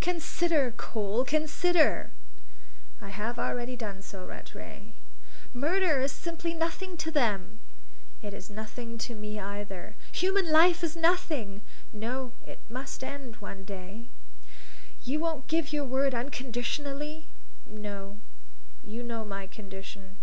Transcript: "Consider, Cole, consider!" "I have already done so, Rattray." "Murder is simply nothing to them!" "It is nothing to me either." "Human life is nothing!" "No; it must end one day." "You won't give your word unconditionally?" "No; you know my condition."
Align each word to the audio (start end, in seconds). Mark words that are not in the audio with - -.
"Consider, 0.00 0.70
Cole, 0.74 1.26
consider!" 1.26 2.08
"I 3.02 3.10
have 3.10 3.38
already 3.38 3.76
done 3.76 4.00
so, 4.00 4.24
Rattray." 4.24 4.94
"Murder 5.52 6.00
is 6.00 6.10
simply 6.10 6.54
nothing 6.54 6.96
to 6.96 7.10
them!" 7.10 7.58
"It 8.22 8.32
is 8.32 8.48
nothing 8.48 8.96
to 9.04 9.14
me 9.14 9.38
either." 9.38 9.94
"Human 10.10 10.50
life 10.50 10.82
is 10.82 10.96
nothing!" 10.96 11.60
"No; 11.92 12.32
it 12.46 12.60
must 12.70 13.04
end 13.04 13.36
one 13.44 13.66
day." 13.66 14.06
"You 15.04 15.20
won't 15.20 15.48
give 15.48 15.70
your 15.70 15.84
word 15.84 16.14
unconditionally?" 16.14 17.26
"No; 17.66 18.16
you 18.86 19.02
know 19.02 19.22
my 19.26 19.46
condition." 19.46 20.16